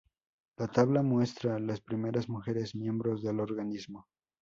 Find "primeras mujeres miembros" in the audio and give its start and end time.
1.79-3.21